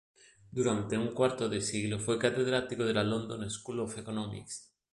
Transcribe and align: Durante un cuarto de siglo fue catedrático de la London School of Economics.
Durante 0.49 0.97
un 0.97 1.13
cuarto 1.13 1.47
de 1.47 1.61
siglo 1.61 1.99
fue 1.99 2.17
catedrático 2.17 2.83
de 2.85 2.91
la 2.95 3.03
London 3.03 3.47
School 3.51 3.81
of 3.81 3.99
Economics. 3.99 4.73